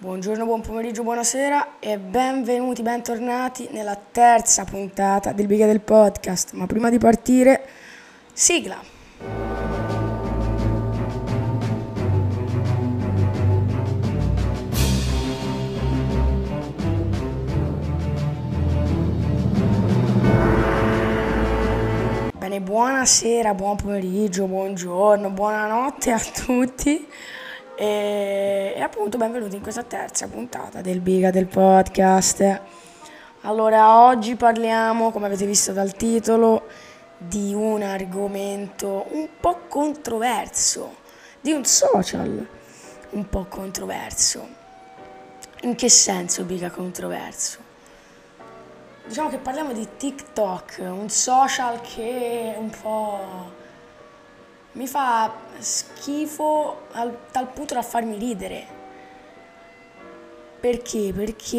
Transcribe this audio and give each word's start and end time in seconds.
Buongiorno, 0.00 0.44
buon 0.44 0.60
pomeriggio, 0.60 1.02
buonasera 1.02 1.80
e 1.80 1.98
benvenuti, 1.98 2.82
bentornati 2.82 3.66
nella 3.72 3.96
terza 3.96 4.62
puntata 4.62 5.32
del 5.32 5.48
Biga 5.48 5.66
del 5.66 5.80
Podcast. 5.80 6.52
Ma 6.52 6.66
prima 6.66 6.88
di 6.88 6.98
partire, 6.98 7.66
sigla! 8.32 8.80
Bene, 22.38 22.60
buonasera, 22.60 23.52
buon 23.52 23.74
pomeriggio, 23.74 24.46
buongiorno, 24.46 25.28
buonanotte 25.30 26.12
a 26.12 26.20
tutti. 26.20 27.04
E, 27.80 28.72
e, 28.74 28.80
appunto 28.80 29.18
benvenuti 29.18 29.54
in 29.54 29.62
questa 29.62 29.84
terza 29.84 30.26
puntata 30.26 30.80
del 30.80 30.98
Biga 30.98 31.30
del 31.30 31.46
podcast. 31.46 32.60
Allora, 33.42 34.04
oggi 34.04 34.34
parliamo, 34.34 35.12
come 35.12 35.26
avete 35.26 35.46
visto 35.46 35.70
dal 35.70 35.94
titolo, 35.94 36.66
di 37.16 37.54
un 37.54 37.82
argomento 37.82 39.06
un 39.10 39.28
po' 39.38 39.60
controverso, 39.68 40.96
di 41.40 41.52
un 41.52 41.64
social 41.64 42.48
un 43.10 43.28
po' 43.28 43.46
controverso. 43.48 44.44
In 45.60 45.76
che 45.76 45.88
senso 45.88 46.42
Biga 46.42 46.70
controverso? 46.70 47.58
Diciamo 49.06 49.28
che 49.28 49.38
parliamo 49.38 49.72
di 49.72 49.86
TikTok, 49.96 50.78
un 50.80 51.08
social 51.08 51.80
che 51.80 52.56
un 52.58 52.70
po' 52.70 53.66
mi 54.78 54.86
fa 54.86 55.32
schifo 55.58 56.86
al, 56.92 57.12
tal 57.32 57.48
punto 57.48 57.74
da 57.74 57.82
farmi 57.82 58.16
ridere. 58.16 58.76
Perché? 60.60 61.12
Perché 61.12 61.56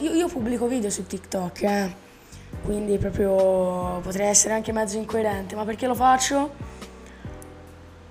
io, 0.00 0.12
io 0.12 0.26
pubblico 0.26 0.66
video 0.66 0.90
su 0.90 1.06
TikTok, 1.06 1.62
eh? 1.62 1.94
quindi 2.64 2.98
proprio 2.98 4.00
potrei 4.00 4.26
essere 4.26 4.54
anche 4.54 4.72
mezzo 4.72 4.96
incoerente, 4.96 5.54
ma 5.54 5.64
perché 5.64 5.86
lo 5.86 5.94
faccio? 5.94 6.52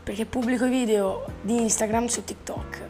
Perché 0.03 0.25
pubblico 0.25 0.63
i 0.65 0.69
video 0.69 1.25
di 1.41 1.61
Instagram 1.61 2.05
su 2.07 2.23
TikTok. 2.23 2.81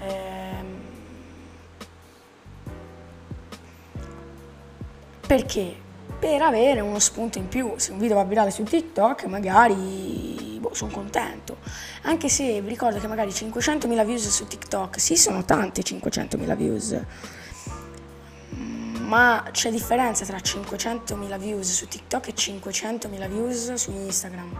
Ehm... 0.00 0.80
Perché? 5.26 5.88
Per 6.20 6.42
avere 6.42 6.80
uno 6.80 6.98
spunto 6.98 7.38
in 7.38 7.48
più. 7.48 7.72
Se 7.76 7.92
un 7.92 7.98
video 7.98 8.16
va 8.16 8.24
virale 8.24 8.50
su 8.50 8.62
TikTok, 8.62 9.24
magari 9.24 10.58
boh, 10.60 10.74
sono 10.74 10.92
contento. 10.92 11.56
Anche 12.02 12.28
se 12.28 12.60
vi 12.60 12.68
ricordo 12.68 13.00
che 13.00 13.08
magari 13.08 13.30
500.000 13.30 14.04
views 14.04 14.28
su 14.28 14.46
TikTok, 14.46 15.00
sì, 15.00 15.16
sono 15.16 15.44
tante 15.44 15.80
500.000 15.80 16.56
views. 16.56 17.00
Ma 18.98 19.48
c'è 19.50 19.70
differenza 19.70 20.24
tra 20.26 20.36
500.000 20.36 21.38
views 21.38 21.72
su 21.72 21.88
TikTok 21.88 22.28
e 22.28 22.34
500.000 22.34 23.28
views 23.28 23.72
su 23.74 23.90
Instagram. 23.90 24.58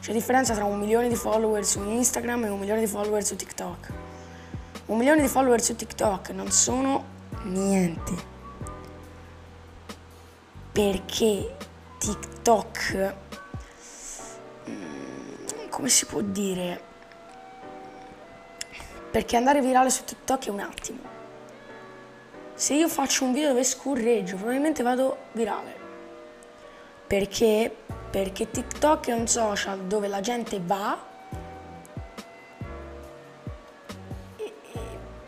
C'è 0.00 0.12
differenza 0.12 0.54
tra 0.54 0.64
un 0.64 0.78
milione 0.78 1.08
di 1.08 1.14
follower 1.14 1.64
su 1.64 1.82
Instagram 1.84 2.44
e 2.44 2.48
un 2.48 2.58
milione 2.58 2.80
di 2.80 2.86
follower 2.86 3.22
su 3.22 3.36
TikTok. 3.36 3.92
Un 4.86 4.96
milione 4.96 5.20
di 5.20 5.28
follower 5.28 5.60
su 5.60 5.76
TikTok 5.76 6.30
non 6.30 6.50
sono 6.50 7.04
niente 7.44 8.39
perché 10.72 11.56
TikTok, 11.98 13.14
mm, 14.68 15.68
come 15.68 15.88
si 15.88 16.06
può 16.06 16.20
dire, 16.20 16.80
perché 19.10 19.36
andare 19.36 19.60
virale 19.60 19.90
su 19.90 20.04
TikTok 20.04 20.46
è 20.46 20.50
un 20.50 20.60
attimo. 20.60 20.98
Se 22.54 22.74
io 22.74 22.88
faccio 22.88 23.24
un 23.24 23.32
video 23.32 23.48
dove 23.48 23.64
scorreggio, 23.64 24.36
probabilmente 24.36 24.82
vado 24.82 25.16
virale. 25.32 25.78
Perché? 27.06 27.74
Perché 28.10 28.50
TikTok 28.50 29.08
è 29.08 29.12
un 29.12 29.26
social 29.26 29.80
dove 29.84 30.08
la 30.08 30.20
gente 30.20 30.60
va 30.62 31.08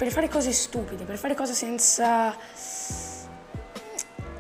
per 0.03 0.11
fare 0.11 0.29
cose 0.29 0.53
stupide, 0.53 1.05
per 1.05 1.17
fare 1.17 1.35
cose 1.35 1.55
senza 1.55 2.37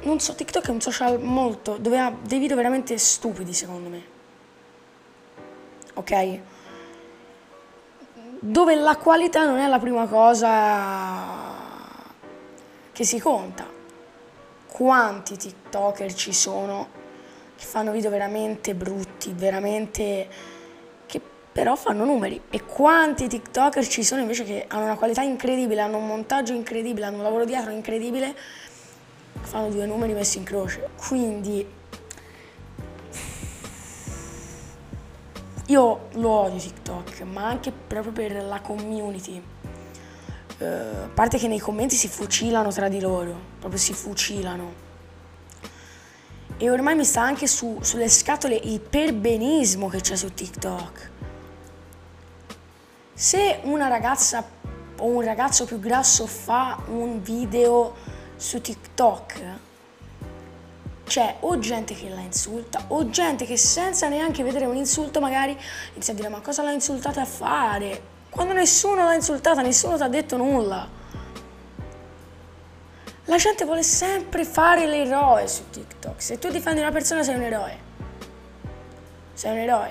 non 0.02 0.18
so, 0.18 0.34
TikTok 0.34 0.66
è 0.66 0.70
un 0.70 0.80
social 0.80 1.20
molto 1.20 1.76
dove 1.76 1.98
ha 1.98 2.12
dei 2.26 2.38
video 2.38 2.56
veramente 2.56 2.98
stupidi 2.98 3.52
secondo 3.52 3.88
me. 3.88 4.02
Ok? 5.94 6.38
Dove 8.40 8.74
la 8.74 8.96
qualità 8.96 9.44
non 9.44 9.58
è 9.58 9.68
la 9.68 9.78
prima 9.78 10.06
cosa 10.06 11.60
che 12.92 13.04
si 13.04 13.20
conta. 13.20 13.64
Quanti 14.66 15.36
TikToker 15.36 16.12
ci 16.14 16.32
sono 16.32 16.88
che 17.56 17.64
fanno 17.64 17.92
video 17.92 18.10
veramente 18.10 18.74
brutti, 18.74 19.32
veramente 19.36 20.28
che 21.06 21.20
però 21.52 21.76
fanno 21.76 22.04
numeri 22.04 22.40
e 22.50 22.64
quanti 22.64 23.28
TikToker 23.28 23.86
ci 23.86 24.02
sono 24.02 24.22
invece 24.22 24.42
che 24.42 24.64
hanno 24.66 24.84
una 24.84 24.96
qualità 24.96 25.22
incredibile, 25.22 25.82
hanno 25.82 25.98
un 25.98 26.06
montaggio 26.06 26.54
incredibile, 26.54 27.06
hanno 27.06 27.18
un 27.18 27.22
lavoro 27.22 27.44
dietro 27.44 27.70
incredibile 27.70 28.34
fanno 29.42 29.68
due 29.68 29.86
numeri 29.86 30.12
messi 30.12 30.38
in 30.38 30.44
croce. 30.44 30.88
Quindi 30.96 31.66
io 35.66 36.08
lo 36.12 36.28
odio 36.28 36.58
TikTok, 36.58 37.22
ma 37.22 37.46
anche 37.46 37.72
proprio 37.72 38.12
per 38.12 38.42
la 38.42 38.60
community. 38.60 39.42
Uh, 40.58 40.64
a 40.64 41.08
parte 41.12 41.38
che 41.38 41.48
nei 41.48 41.58
commenti 41.58 41.96
si 41.96 42.08
fucilano 42.08 42.70
tra 42.70 42.88
di 42.88 43.00
loro, 43.00 43.34
proprio 43.58 43.80
si 43.80 43.92
fucilano. 43.92 44.90
E 46.56 46.70
ormai 46.70 46.94
mi 46.94 47.04
sta 47.04 47.22
anche 47.22 47.46
su, 47.46 47.78
sulle 47.80 48.08
scatole 48.08 48.54
il 48.54 48.80
perbenismo 48.80 49.88
che 49.88 50.00
c'è 50.00 50.14
su 50.14 50.32
TikTok. 50.32 51.10
Se 53.14 53.60
una 53.62 53.88
ragazza 53.88 54.46
o 54.98 55.06
un 55.06 55.22
ragazzo 55.22 55.64
più 55.64 55.80
grasso 55.80 56.26
fa 56.26 56.78
un 56.88 57.22
video 57.22 57.94
su 58.42 58.60
TikTok 58.60 59.40
c'è 61.04 61.36
o 61.40 61.58
gente 61.60 61.94
che 61.94 62.08
la 62.08 62.20
insulta 62.20 62.82
o 62.88 63.08
gente 63.08 63.44
che 63.44 63.56
senza 63.56 64.08
neanche 64.08 64.42
vedere 64.42 64.66
un 64.66 64.74
insulto 64.74 65.20
magari 65.20 65.56
inizia 65.92 66.12
a 66.12 66.16
dire 66.16 66.28
ma 66.28 66.40
cosa 66.40 66.62
l'ha 66.62 66.72
insultata 66.72 67.20
a 67.20 67.24
fare? 67.24 68.10
Quando 68.30 68.52
nessuno 68.52 69.04
l'ha 69.04 69.14
insultata, 69.14 69.60
nessuno 69.62 69.96
ti 69.96 70.02
ha 70.02 70.08
detto 70.08 70.36
nulla. 70.36 70.88
La 73.26 73.36
gente 73.36 73.64
vuole 73.64 73.82
sempre 73.82 74.44
fare 74.44 74.86
l'eroe 74.86 75.46
su 75.46 75.68
TikTok. 75.70 76.20
Se 76.20 76.38
tu 76.38 76.48
difendi 76.48 76.80
una 76.80 76.90
persona 76.90 77.22
sei 77.22 77.36
un 77.36 77.42
eroe. 77.42 77.78
Sei 79.34 79.52
un 79.52 79.58
eroe. 79.58 79.90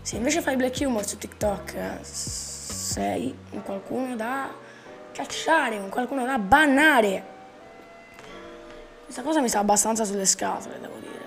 Se 0.00 0.16
invece 0.16 0.40
fai 0.40 0.56
black 0.56 0.80
humor 0.80 1.04
su 1.04 1.18
TikTok 1.18 1.98
sei 2.00 3.36
un 3.50 3.62
qualcuno 3.62 4.16
da 4.16 4.48
cacciare, 5.12 5.76
un 5.76 5.90
qualcuno 5.90 6.24
da 6.24 6.38
bannare. 6.38 7.34
Questa 9.06 9.22
cosa 9.22 9.40
mi 9.40 9.48
sta 9.48 9.60
abbastanza 9.60 10.04
sulle 10.04 10.26
scatole, 10.26 10.80
devo 10.80 10.98
dire. 10.98 11.24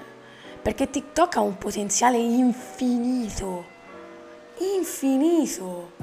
Perché 0.62 0.90
TikTok 0.90 1.38
ha 1.38 1.40
un 1.40 1.58
potenziale 1.58 2.18
infinito. 2.18 3.66
Infinito. 4.76 5.94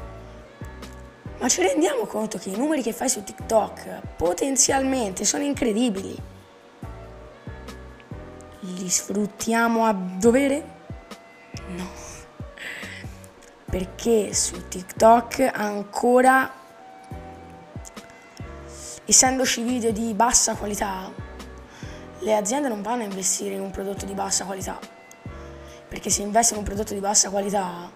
Ma 1.39 1.49
ci 1.51 1.61
rendiamo 1.61 2.07
conto 2.07 2.39
che 2.39 2.49
i 2.49 2.57
numeri 2.57 2.81
che 2.81 2.95
fai 2.95 3.11
su 3.11 3.23
TikTok 3.23 4.17
potenzialmente 4.17 5.27
sono 5.27 5.45
incredibili. 5.45 6.17
Li 8.61 8.89
sfruttiamo 8.89 9.85
a 9.85 9.93
dovere? 9.93 10.65
No. 11.77 11.89
Perché 13.67 14.33
su 14.33 14.67
TikTok 14.67 15.51
ancora, 15.53 16.51
essendoci 19.05 19.63
video 19.63 19.93
di 19.93 20.15
bassa 20.15 20.55
qualità, 20.55 21.26
le 22.27 22.35
aziende 22.35 22.67
non 22.67 22.83
vanno 22.83 23.03
a 23.03 23.05
investire 23.05 23.55
in 23.55 23.61
un 23.61 23.71
prodotto 23.71 24.05
di 24.05 24.13
bassa 24.13 24.45
qualità, 24.45 24.81
perché 25.89 26.11
se 26.11 26.23
investono 26.23 26.61
in 26.61 26.67
un 26.67 26.73
prodotto 26.73 26.93
di 26.93 26.99
bassa 26.99 27.31
qualità 27.31 27.89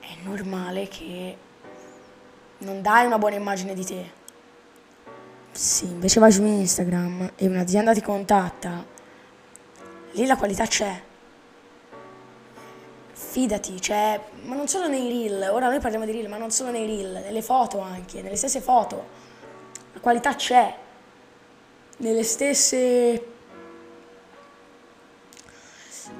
è 0.00 0.08
normale 0.24 0.88
che 0.88 1.36
non 2.58 2.82
dai 2.82 3.06
una 3.06 3.18
buona 3.18 3.36
immagine 3.36 3.74
di 3.74 3.84
te. 3.84 4.10
Se 5.52 5.84
invece 5.84 6.18
vai 6.18 6.32
su 6.32 6.42
Instagram 6.42 7.34
e 7.36 7.46
un'azienda 7.46 7.94
ti 7.94 8.02
contatta, 8.02 8.84
lì 10.10 10.26
la 10.26 10.36
qualità 10.36 10.66
c'è. 10.66 11.00
Fidati, 13.12 13.74
c'è, 13.78 14.20
ma 14.46 14.56
non 14.56 14.66
solo 14.66 14.88
nei 14.88 15.08
reel, 15.08 15.50
ora 15.52 15.68
noi 15.68 15.78
parliamo 15.78 16.06
di 16.06 16.10
reel, 16.10 16.28
ma 16.28 16.38
non 16.38 16.50
solo 16.50 16.72
nei 16.72 16.86
reel, 16.86 17.22
nelle 17.22 17.42
foto 17.42 17.78
anche, 17.78 18.20
nelle 18.20 18.36
stesse 18.36 18.60
foto. 18.60 19.06
La 19.92 20.00
qualità 20.00 20.34
c'è 20.34 20.84
nelle 21.98 22.22
stesse 22.22 23.34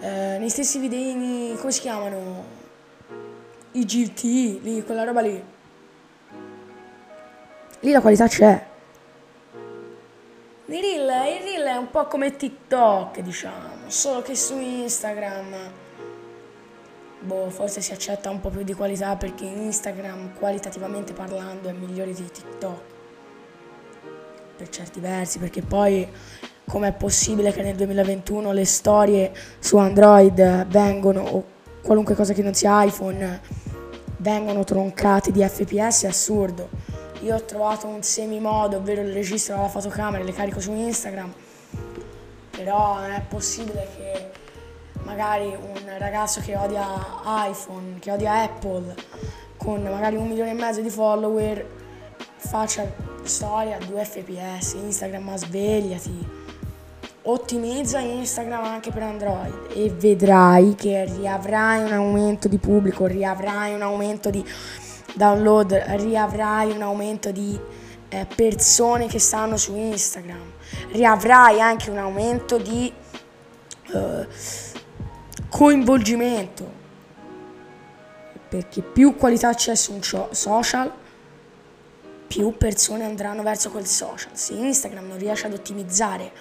eh, 0.01 0.37
nei 0.39 0.51
stessi 0.51 0.79
videini 0.79 1.57
come 1.59 1.73
si 1.73 1.81
chiamano 1.81 2.45
IGT, 3.73 4.23
lì, 4.63 4.83
quella 4.85 5.05
roba 5.05 5.21
lì. 5.21 5.45
Lì 7.81 7.91
la 7.91 8.01
qualità 8.01 8.27
c'è. 8.27 8.67
Il 10.69 10.81
reel, 10.81 11.37
il 11.37 11.43
reel 11.43 11.67
è 11.67 11.77
un 11.77 11.91
po' 11.91 12.07
come 12.07 12.35
TikTok, 12.35 13.21
diciamo, 13.21 13.89
solo 13.89 14.23
che 14.23 14.35
su 14.35 14.59
Instagram 14.59 15.55
boh, 17.21 17.51
forse 17.51 17.81
si 17.81 17.93
accetta 17.93 18.31
un 18.31 18.41
po' 18.41 18.49
più 18.51 18.63
di 18.63 18.75
qualità 18.75 19.17
perché 19.17 19.45
Instagram 19.45 20.35
qualitativamente 20.39 21.13
parlando 21.13 21.69
è 21.69 21.73
migliore 21.73 22.13
di 22.13 22.31
TikTok. 22.31 22.96
Per 24.57 24.69
certi 24.71 25.01
versi, 25.01 25.39
perché 25.39 25.61
poi 25.61 26.09
com'è 26.67 26.93
possibile 26.93 27.53
che 27.53 27.63
nel 27.63 27.77
2021 27.77 28.53
le 28.53 28.65
storie 28.65 29.33
su 29.59 29.77
Android 29.77 30.67
vengono 30.67 31.21
o 31.21 31.45
qualunque 31.83 32.15
cosa 32.15 32.33
che 32.33 32.43
non 32.43 32.55
sia 32.55 32.83
iPhone 32.83 33.41
vengono 34.17 34.65
troncate 34.65 35.31
di 35.31 35.43
FPS 35.43 36.05
è 36.05 36.07
assurdo. 36.09 36.71
Io 37.21 37.35
ho 37.35 37.43
trovato 37.43 37.87
un 37.87 38.03
semimodo, 38.03 38.79
ovvero 38.79 39.03
il 39.03 39.13
registro 39.13 39.57
dalla 39.57 39.69
fotocamera 39.69 40.23
e 40.23 40.27
le 40.27 40.33
carico 40.33 40.61
su 40.61 40.73
Instagram, 40.73 41.33
però 42.51 43.01
non 43.01 43.11
è 43.11 43.23
possibile 43.29 43.87
che 43.97 44.31
magari 45.05 45.47
un 45.49 45.99
ragazzo 45.99 46.41
che 46.41 46.57
odia 46.57 46.87
iPhone, 47.25 47.99
che 48.01 48.11
odia 48.11 48.43
Apple, 48.43 48.95
con 49.57 49.83
magari 49.83 50.17
un 50.17 50.29
milione 50.29 50.51
e 50.51 50.55
mezzo 50.55 50.81
di 50.81 50.91
follower, 50.91 51.76
faccia 52.47 52.91
storia 53.23 53.77
a 53.77 53.85
2 53.85 54.05
fps, 54.05 54.75
Instagram 54.75 55.25
ma 55.25 55.37
svegliati. 55.37 56.45
Ottimizza 57.29 57.99
Instagram 57.99 58.65
anche 58.65 58.93
per 58.93 59.03
Android 59.03 59.67
e 59.75 59.91
vedrai 59.91 60.77
che 60.77 61.05
riavrai 61.05 61.83
un 61.83 61.93
aumento 61.93 62.47
di 62.47 62.59
pubblico, 62.59 63.07
riavrai 63.07 63.75
un 63.75 63.83
aumento 63.83 64.31
di 64.31 64.45
download 65.17 65.73
riavrai 65.73 66.71
un 66.73 66.83
aumento 66.83 67.33
di 67.33 67.59
eh, 68.09 68.27
persone 68.37 69.07
che 69.07 69.19
stanno 69.19 69.57
su 69.57 69.75
Instagram, 69.75 70.53
riavrai 70.93 71.61
anche 71.61 71.91
un 71.91 71.99
aumento 71.99 72.59
di 72.59 72.93
eh, 73.93 74.27
coinvolgimento, 75.49 76.71
perché 78.49 78.83
più 78.83 79.17
qualità 79.17 79.55
c'è 79.55 79.75
su 79.75 79.95
un 79.95 80.29
social, 80.31 80.93
più 82.27 82.57
persone 82.57 83.05
andranno 83.05 83.43
verso 83.43 83.71
quel 83.71 83.87
social. 83.87 84.31
Se 84.37 84.55
Instagram 84.55 85.07
non 85.07 85.19
riesce 85.19 85.47
ad 85.47 85.53
ottimizzare 85.53 86.33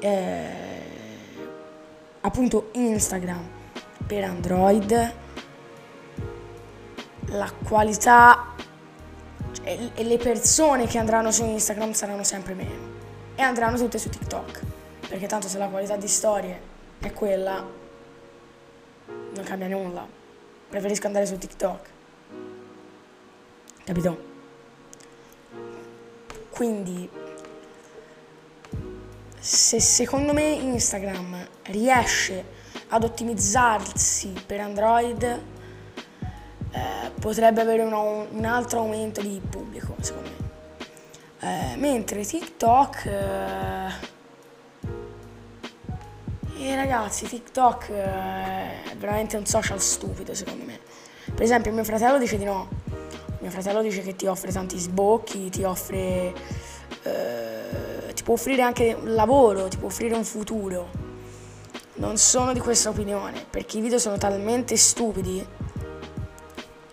eh, 0.00 0.64
appunto 2.20 2.68
Instagram 2.72 3.48
per 4.06 4.24
Android, 4.24 5.14
la 7.28 7.52
qualità 7.64 8.54
cioè, 9.52 9.90
e 9.94 10.04
le 10.04 10.16
persone 10.18 10.86
che 10.86 10.98
andranno 10.98 11.30
su 11.30 11.44
Instagram 11.44 11.92
saranno 11.92 12.24
sempre 12.24 12.54
meno 12.54 12.94
e 13.34 13.42
andranno 13.42 13.76
tutte 13.76 13.98
su 13.98 14.08
TikTok 14.08 14.62
perché 15.08 15.26
tanto 15.26 15.48
se 15.48 15.58
la 15.58 15.68
qualità 15.68 15.96
di 15.96 16.08
storie 16.08 16.60
è 17.00 17.12
quella 17.12 17.64
non 19.06 19.44
cambia 19.44 19.68
nulla 19.68 20.06
preferisco 20.68 21.06
andare 21.06 21.26
su 21.26 21.36
TikTok 21.36 21.88
capito? 23.84 24.35
Quindi 26.56 27.06
se 29.38 29.78
secondo 29.78 30.32
me 30.32 30.42
Instagram 30.42 31.46
riesce 31.64 32.44
ad 32.88 33.04
ottimizzarsi 33.04 34.32
per 34.46 34.60
Android 34.60 35.22
eh, 35.22 37.10
potrebbe 37.20 37.60
avere 37.60 37.82
un, 37.82 37.92
un, 37.92 38.44
altro 38.46 38.78
aumento 38.78 39.20
di 39.20 39.38
pubblico, 39.48 39.94
secondo 40.00 40.30
me. 40.30 40.44
Eh, 41.40 41.76
mentre 41.76 42.24
TikTok... 42.24 43.04
Eh, 43.04 44.14
e 46.58 46.74
ragazzi, 46.74 47.26
TikTok 47.26 47.88
eh, 47.90 48.82
è 48.84 48.96
veramente 48.96 49.36
un 49.36 49.44
social 49.44 49.80
stupido, 49.80 50.34
secondo 50.34 50.64
me. 50.64 50.80
Per 51.34 51.42
esempio, 51.42 51.70
mio 51.70 51.84
fratello 51.84 52.18
dice 52.18 52.38
di 52.38 52.44
no. 52.44 52.84
Mio 53.38 53.50
fratello 53.50 53.82
dice 53.82 54.00
che 54.02 54.16
ti 54.16 54.26
offre 54.26 54.50
tanti 54.50 54.78
sbocchi, 54.78 55.50
ti 55.50 55.62
offre... 55.64 56.34
Eh, 57.02 58.12
ti 58.14 58.22
può 58.22 58.34
offrire 58.34 58.62
anche 58.62 58.96
un 58.98 59.14
lavoro, 59.14 59.68
ti 59.68 59.76
può 59.76 59.88
offrire 59.88 60.14
un 60.14 60.24
futuro. 60.24 60.88
Non 61.94 62.16
sono 62.16 62.52
di 62.52 62.60
questa 62.60 62.88
opinione, 62.88 63.44
perché 63.48 63.78
i 63.78 63.80
video 63.80 63.98
sono 63.98 64.16
talmente 64.16 64.76
stupidi 64.76 65.46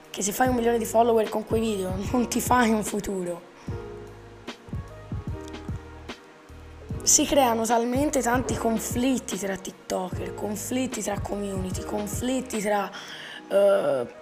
che 0.09 0.21
se 0.21 0.31
fai 0.31 0.47
un 0.47 0.55
milione 0.55 0.77
di 0.77 0.85
follower 0.85 1.27
con 1.29 1.45
quei 1.45 1.59
video 1.59 1.95
non 2.11 2.27
ti 2.27 2.39
fai 2.39 2.71
un 2.71 2.83
futuro. 2.83 3.51
Si 7.01 7.25
creano 7.25 7.65
talmente 7.65 8.21
tanti 8.21 8.55
conflitti 8.55 9.37
tra 9.37 9.55
TikToker, 9.55 10.35
conflitti 10.35 11.01
tra 11.01 11.19
community, 11.19 11.83
conflitti 11.83 12.61
tra... 12.61 12.89
Uh, 13.49 14.21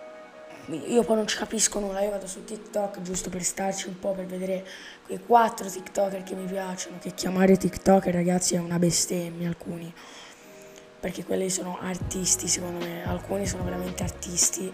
io 0.76 1.04
poi 1.04 1.16
non 1.16 1.28
ci 1.28 1.38
capisco 1.38 1.80
nulla, 1.80 2.02
io 2.02 2.12
vado 2.12 2.28
su 2.28 2.44
TikTok 2.44 3.02
giusto 3.02 3.30
per 3.30 3.44
starci 3.44 3.88
un 3.88 4.00
po', 4.00 4.12
per 4.12 4.26
vedere 4.26 4.66
quei 5.06 5.20
quattro 5.20 5.68
TikToker 5.68 6.24
che 6.24 6.36
mi 6.36 6.46
piacciono, 6.46 6.98
che 7.00 7.14
chiamare 7.14 7.58
TikToker 7.58 8.14
ragazzi 8.14 8.56
è 8.56 8.60
una 8.60 8.80
bestemmia 8.80 9.48
alcuni, 9.48 9.94
perché 11.00 11.24
quelli 11.24 11.50
sono 11.50 11.78
artisti 11.82 12.48
secondo 12.48 12.86
me, 12.86 13.06
alcuni 13.06 13.46
sono 13.46 13.64
veramente 13.64 14.04
artisti 14.04 14.72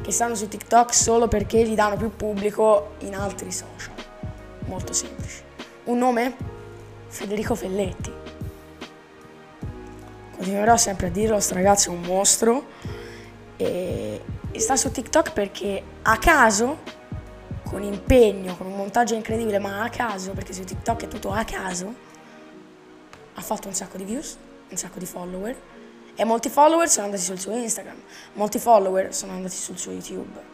che 0.00 0.10
stanno 0.10 0.34
su 0.34 0.48
TikTok 0.48 0.94
solo 0.94 1.28
perché 1.28 1.62
gli 1.64 1.74
danno 1.74 1.96
più 1.96 2.10
pubblico 2.14 2.94
in 3.00 3.14
altri 3.14 3.52
social. 3.52 3.94
Molto 4.66 4.92
semplice. 4.92 5.42
Un 5.84 5.98
nome? 5.98 6.34
Federico 7.08 7.54
Felletti. 7.54 8.12
Continuerò 10.36 10.76
sempre 10.76 11.06
a 11.06 11.10
dirlo, 11.10 11.38
sto 11.38 11.54
ragazzo 11.54 11.90
è 11.90 11.94
un 11.94 12.00
mostro 12.00 12.66
e, 13.56 14.20
e 14.54 14.60
sta 14.60 14.76
su 14.76 14.92
TikTok 14.92 15.32
perché 15.32 15.82
a 16.02 16.16
caso, 16.16 16.78
con 17.64 17.82
impegno, 17.82 18.56
con 18.56 18.68
un 18.68 18.76
montaggio 18.76 19.14
incredibile, 19.14 19.58
ma 19.58 19.82
a 19.82 19.88
caso, 19.88 20.30
perché 20.30 20.52
su 20.52 20.62
TikTok 20.62 21.02
è 21.02 21.08
tutto 21.08 21.32
a 21.32 21.42
caso, 21.42 21.92
ha 23.34 23.40
fatto 23.40 23.66
un 23.66 23.74
sacco 23.74 23.96
di 23.96 24.04
views, 24.04 24.36
un 24.68 24.76
sacco 24.76 25.00
di 25.00 25.06
follower 25.06 25.56
e 26.14 26.24
molti 26.24 26.50
follower 26.50 26.88
sono 26.88 27.06
andati 27.06 27.22
sul 27.22 27.40
suo 27.40 27.50
Instagram, 27.56 28.00
molti 28.34 28.60
follower 28.60 29.12
sono 29.12 29.32
andati 29.32 29.56
sul 29.56 29.76
suo 29.76 29.90
YouTube. 29.90 30.52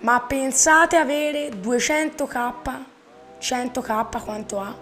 Ma 0.00 0.20
pensate 0.22 0.96
avere 0.96 1.50
200k, 1.50 2.84
100k 3.40 4.24
quanto 4.24 4.58
ha 4.58 4.76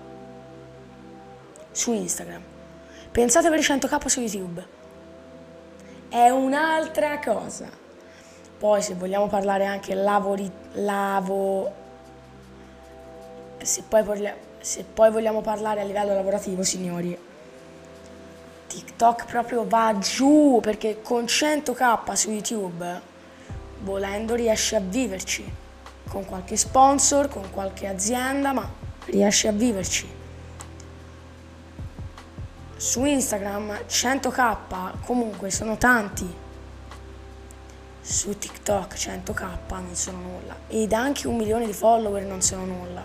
su 1.70 1.92
Instagram. 1.92 2.42
Pensate 3.12 3.46
avere 3.46 3.60
100k 3.60 4.06
su 4.06 4.20
YouTube. 4.20 4.73
È 6.14 6.28
un'altra 6.28 7.18
cosa. 7.18 7.68
Poi 8.56 8.80
se 8.80 8.94
vogliamo 8.94 9.26
parlare 9.26 9.64
anche 9.64 9.94
lavori, 9.94 10.48
lavo, 10.74 11.72
se 13.60 13.82
poi, 13.82 14.32
se 14.60 14.84
poi 14.84 15.10
vogliamo 15.10 15.40
parlare 15.40 15.80
a 15.80 15.82
livello 15.82 16.14
lavorativo, 16.14 16.62
signori, 16.62 17.18
TikTok 18.68 19.24
proprio 19.24 19.66
va 19.66 19.98
giù 19.98 20.60
perché 20.62 21.02
con 21.02 21.24
100k 21.24 22.12
su 22.12 22.30
YouTube, 22.30 23.00
volendo, 23.80 24.36
riesci 24.36 24.76
a 24.76 24.80
viverci. 24.80 25.44
Con 26.08 26.24
qualche 26.26 26.56
sponsor, 26.56 27.28
con 27.28 27.50
qualche 27.50 27.88
azienda, 27.88 28.52
ma 28.52 28.70
riesci 29.06 29.48
a 29.48 29.52
viverci. 29.52 30.08
Su 32.84 33.02
Instagram 33.06 33.84
100k 33.88 34.56
comunque 35.06 35.50
sono 35.50 35.78
tanti. 35.78 36.30
Su 38.02 38.36
TikTok 38.36 38.92
100k 38.94 39.48
non 39.70 39.94
sono 39.94 40.18
nulla. 40.18 40.54
Ed 40.68 40.92
anche 40.92 41.26
un 41.26 41.36
milione 41.36 41.64
di 41.64 41.72
follower 41.72 42.24
non 42.24 42.42
sono 42.42 42.66
nulla. 42.66 43.02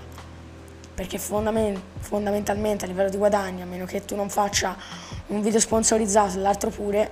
Perché 0.94 1.18
fondament- 1.18 1.80
fondamentalmente 2.00 2.84
a 2.84 2.90
livello 2.90 3.10
di 3.10 3.16
guadagno, 3.16 3.64
a 3.64 3.68
meno 3.68 3.86
che 3.86 4.04
tu 4.04 4.18
non 4.18 4.30
faccia 4.30 4.76
un 5.28 5.42
video 5.42 5.62
sponsorizzato 5.62 6.38
e 6.38 6.42
l'altro 6.42 6.70
pure, 6.72 7.12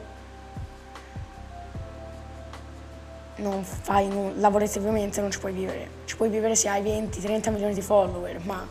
non 3.37 3.63
fai 3.63 4.09
nulla, 4.09 4.41
lavorativamente 4.41 5.21
non 5.21 5.31
ci 5.31 5.39
puoi 5.39 5.53
vivere. 5.53 5.89
Ci 6.03 6.17
puoi 6.17 6.27
vivere 6.27 6.53
se 6.57 6.67
hai 6.67 6.83
20-30 6.83 7.49
milioni 7.49 7.73
di 7.73 7.81
follower, 7.81 8.43
ma 8.43 8.67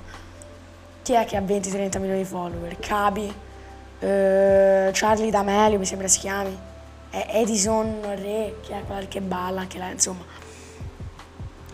chi 1.01 1.15
è 1.15 1.25
che 1.25 1.39
ha 1.39 1.41
20-30 1.41 1.99
milioni 1.99 2.19
di 2.19 2.29
follower? 2.29 2.79
Cabi, 2.79 3.45
eh, 3.99 4.91
Charlie 4.93 5.31
D'Amelio 5.31 5.79
mi 5.79 5.87
sembra 5.87 6.09
si 6.09 6.21
chiami, 6.21 6.57
Edison 7.11 8.01
Re, 8.03 8.57
che 8.61 8.79
è 8.79 8.83
qualche 8.85 9.21
balla, 9.21 9.67
che 9.67 9.79
là, 9.79 9.89
insomma, 9.91 10.25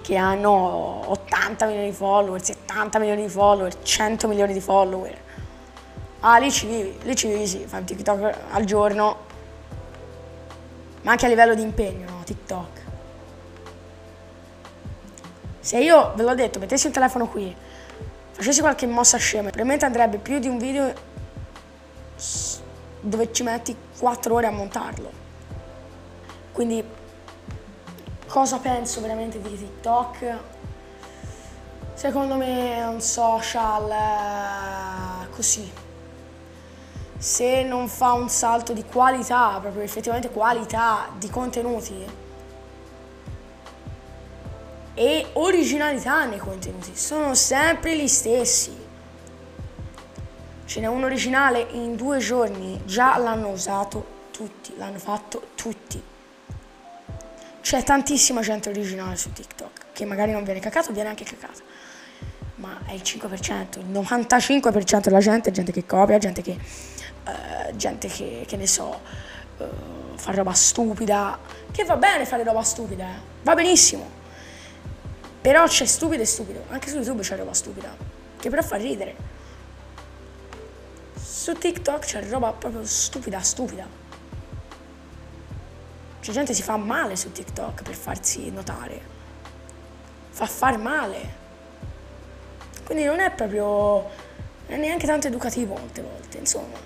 che 0.01 0.17
hanno 0.17 1.11
80 1.11 1.67
milioni 1.67 1.91
di 1.91 1.95
follower, 1.95 2.43
70 2.43 2.99
milioni 2.99 3.23
di 3.23 3.29
follower, 3.29 3.83
100 3.83 4.29
milioni 4.29 4.53
di 4.53 4.61
follower 4.61 5.31
Ah, 6.25 6.39
lì 6.39 6.53
ci 6.53 6.69
vivi, 6.69 6.97
lì 7.03 7.17
ci 7.17 7.27
vivi, 7.27 7.49
sì, 7.49 7.65
fai 7.67 7.81
un 7.81 7.85
TikTok 7.85 8.35
al 8.53 8.65
giorno. 8.65 9.31
ma 11.03 11.11
anche 11.11 11.27
a 11.27 11.29
livello 11.29 11.53
di 11.57 11.63
impegno, 11.63 12.09
no? 12.09 12.23
TikTok. 12.25 12.81
Se 15.59 15.79
io, 15.79 16.13
ve 16.15 16.23
l'ho 16.23 16.35
detto, 16.37 16.61
mettessi 16.61 16.87
un 16.87 16.93
telefono 16.93 17.27
qui, 17.27 17.53
facessi 18.31 18.61
qualche 18.61 18.87
mossa 18.87 19.19
scema, 19.19 19.49
probabilmente 19.49 19.85
andrebbe 19.85 20.19
più 20.19 20.39
di 20.39 20.47
un 20.47 20.59
video 20.59 20.93
dove 23.01 23.33
ci 23.33 23.43
metti 23.43 23.77
4 23.99 24.35
ore 24.35 24.47
a 24.47 24.51
montarlo. 24.51 25.11
Quindi 26.53 26.85
cosa 28.27 28.59
penso 28.59 29.01
veramente 29.01 29.41
di 29.41 29.57
TikTok? 29.57 30.39
Secondo 31.95 32.35
me 32.35 32.77
è 32.77 32.87
un 32.87 33.01
social 33.01 33.91
eh, 33.91 35.31
così. 35.31 35.71
Se 37.17 37.63
non 37.63 37.89
fa 37.89 38.13
un 38.13 38.29
salto 38.29 38.73
di 38.73 38.85
qualità, 38.85 39.59
proprio 39.61 39.83
effettivamente 39.83 40.31
qualità 40.31 41.09
di 41.17 41.31
contenuti 41.31 42.21
e 44.95 45.27
originalità 45.35 46.25
nei 46.25 46.39
contenuti, 46.39 46.97
sono 46.97 47.35
sempre 47.35 47.97
gli 47.97 48.09
stessi. 48.09 48.82
Ce 50.73 50.81
n'è 50.81 50.87
un 50.87 51.05
originale 51.05 51.67
in 51.73 51.97
due 51.97 52.17
giorni, 52.17 52.81
già 52.87 53.19
l'hanno 53.19 53.49
usato 53.49 54.29
tutti, 54.31 54.73
l'hanno 54.79 54.99
fatto 54.99 55.49
tutti. 55.55 56.03
C'è 57.61 57.83
tantissima 57.83 58.41
gente 58.41 58.71
originale 58.71 59.17
su 59.17 59.31
TikTok 59.35 59.93
che 59.93 60.07
magari 60.07 60.33
non 60.33 60.45
viene 60.45 60.61
cacato, 60.61 60.91
viene 60.91 61.11
anche 61.11 61.25
cacato. 61.25 61.61
Ma 62.55 62.81
è 62.87 62.93
il 62.93 63.03
5%, 63.05 63.81
il 63.81 63.91
95% 63.91 65.01
della 65.03 65.19
gente 65.19 65.51
è 65.51 65.53
gente 65.53 65.73
che 65.73 65.85
copia, 65.85 66.17
gente 66.17 66.41
che, 66.41 66.57
uh, 67.27 67.77
gente 67.77 68.09
che, 68.09 68.45
che 68.47 68.57
ne 68.57 68.67
so, 68.67 68.99
uh, 69.59 69.65
fa 70.17 70.33
roba 70.33 70.55
stupida, 70.55 71.39
che 71.71 71.85
va 71.85 71.97
bene 71.97 72.25
fare 72.25 72.45
roba 72.45 72.63
stupida, 72.63 73.05
eh? 73.05 73.21
va 73.43 73.53
benissimo. 73.53 74.09
Però 75.39 75.67
c'è 75.67 75.85
stupido 75.85 76.23
e 76.23 76.25
stupido, 76.25 76.65
anche 76.71 76.89
su 76.89 76.97
YouTube 76.97 77.21
c'è 77.21 77.37
roba 77.37 77.53
stupida, 77.53 77.95
che 78.39 78.49
però 78.49 78.63
fa 78.63 78.77
ridere. 78.77 79.32
Su 81.33 81.55
TikTok 81.55 82.01
c'è 82.01 82.29
roba 82.29 82.53
proprio 82.53 82.85
stupida, 82.85 83.41
stupida. 83.41 83.87
C'è 86.21 86.31
gente 86.31 86.53
si 86.53 86.63
fa 86.63 86.77
male 86.77 87.17
su 87.17 87.33
TikTok 87.33 87.83
per 87.83 87.95
farsi 87.95 88.51
notare. 88.51 89.01
Fa 90.29 90.45
far 90.45 90.77
male. 90.77 91.21
Quindi 92.85 93.05
non 93.05 93.19
è 93.19 93.31
proprio. 93.31 93.65
non 93.65 94.11
è 94.67 94.77
neanche 94.77 95.07
tanto 95.07 95.29
educativo 95.29 95.75
molte 95.75 96.03
volte. 96.03 96.37
Insomma, 96.37 96.77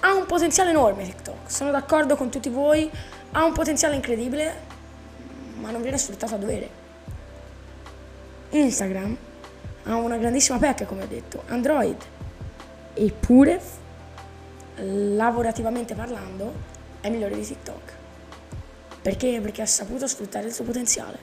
ha 0.00 0.12
un 0.12 0.26
potenziale 0.26 0.70
enorme 0.70 1.04
TikTok. 1.04 1.48
Sono 1.48 1.70
d'accordo 1.70 2.16
con 2.16 2.30
tutti 2.30 2.48
voi. 2.48 2.90
Ha 3.30 3.44
un 3.44 3.52
potenziale 3.52 3.94
incredibile, 3.94 4.60
ma 5.60 5.70
non 5.70 5.82
viene 5.82 5.98
sfruttato 5.98 6.34
a 6.34 6.38
dovere. 6.38 6.68
Instagram 8.50 9.16
ha 9.84 9.94
una 9.94 10.16
grandissima 10.16 10.58
pecca, 10.58 10.84
come 10.84 11.04
ho 11.04 11.06
detto. 11.06 11.44
Android. 11.46 11.96
Eppure 12.96 13.82
lavorativamente 14.76 15.94
parlando, 15.94 16.52
è 17.00 17.08
migliore 17.08 17.34
di 17.34 17.42
TikTok. 17.42 17.92
Perché? 19.02 19.38
Perché 19.40 19.62
ha 19.62 19.66
saputo 19.66 20.06
sfruttare 20.06 20.46
il 20.46 20.52
suo 20.52 20.64
potenziale. 20.64 21.18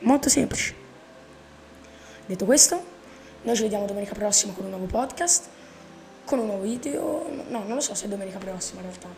Molto 0.00 0.28
semplice. 0.28 0.74
Detto 2.26 2.44
questo, 2.44 2.82
noi 3.42 3.56
ci 3.56 3.62
vediamo 3.62 3.86
domenica 3.86 4.14
prossima 4.14 4.52
con 4.52 4.64
un 4.64 4.70
nuovo 4.70 4.86
podcast, 4.86 5.48
con 6.24 6.38
un 6.38 6.46
nuovo 6.46 6.62
video. 6.62 7.26
No, 7.48 7.64
non 7.66 7.74
lo 7.74 7.80
so 7.80 7.94
se 7.94 8.04
è 8.04 8.08
domenica 8.08 8.38
prossima 8.38 8.80
in 8.80 8.86
realtà. 8.86 9.08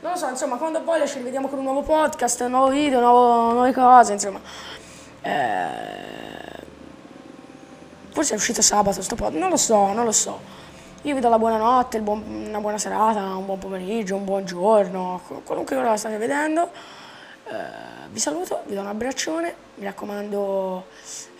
Non 0.00 0.12
lo 0.12 0.16
so, 0.16 0.28
insomma, 0.28 0.56
quando 0.56 0.80
poi 0.82 1.06
ci 1.06 1.18
rivediamo 1.18 1.48
con 1.48 1.58
un 1.58 1.64
nuovo 1.64 1.82
podcast, 1.82 2.40
un 2.40 2.50
nuovo 2.50 2.70
video, 2.70 3.00
nuovo, 3.00 3.52
nuove 3.52 3.72
cose, 3.72 4.12
insomma. 4.12 4.40
Eh, 5.20 6.64
forse 8.10 8.32
è 8.32 8.36
uscito 8.36 8.62
sabato 8.62 9.02
sto 9.02 9.14
podcast, 9.14 9.38
non 9.38 9.50
lo 9.50 9.56
so, 9.56 9.92
non 9.92 10.04
lo 10.04 10.12
so. 10.12 10.40
Io 11.02 11.14
vi 11.14 11.20
do 11.20 11.28
la 11.28 11.38
buonanotte, 11.38 12.00
buon, 12.00 12.24
una 12.48 12.58
buona 12.58 12.78
serata, 12.78 13.36
un 13.36 13.46
buon 13.46 13.58
pomeriggio, 13.58 14.16
un 14.16 14.24
buon 14.24 14.44
giorno, 14.44 15.20
qualunque 15.44 15.76
ora 15.76 15.90
la 15.90 15.96
state 15.96 16.16
vedendo. 16.16 16.70
Eh, 17.48 18.08
vi 18.10 18.18
saluto, 18.18 18.62
vi 18.66 18.74
do 18.74 18.80
un 18.80 18.88
abbraccione, 18.88 19.54
mi 19.76 19.84
raccomando 19.84 20.86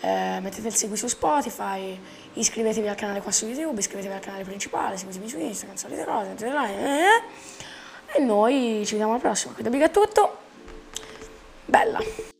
eh, 0.01 0.39
mettete 0.41 0.67
il 0.67 0.75
segui 0.75 0.95
su 0.95 1.07
Spotify, 1.07 1.99
iscrivetevi 2.33 2.87
al 2.87 2.95
canale 2.95 3.21
qua 3.21 3.31
su 3.31 3.45
YouTube, 3.45 3.79
iscrivetevi 3.79 4.13
al 4.13 4.21
canale 4.21 4.43
principale, 4.43 4.95
seguitemi 4.95 5.27
su 5.27 5.37
Instagram, 5.37 5.75
solite 5.75 6.05
cose, 6.05 6.35
eh, 6.45 8.15
e 8.15 8.21
noi 8.21 8.83
ci 8.85 8.91
vediamo 8.91 9.13
alla 9.13 9.21
prossima. 9.21 9.53
Qui 9.53 9.63
da 9.63 9.69
Big 9.69 9.81
è 9.81 9.91
tutto, 9.91 10.37
bella! 11.65 12.36